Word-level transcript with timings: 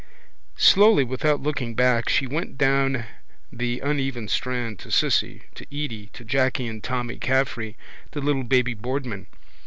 Slowly, 0.57 1.03
without 1.03 1.41
looking 1.43 1.75
back 1.75 2.09
she 2.09 2.25
went 2.25 2.57
down 2.57 3.05
the 3.53 3.81
uneven 3.81 4.27
strand 4.29 4.79
to 4.79 4.89
Cissy, 4.89 5.43
to 5.53 5.67
Edy 5.71 6.07
to 6.13 6.25
Jacky 6.25 6.65
and 6.65 6.83
Tommy 6.83 7.17
Caffrey, 7.19 7.77
to 8.11 8.19
little 8.19 8.43
baby 8.43 8.73
Boardman. 8.73 9.27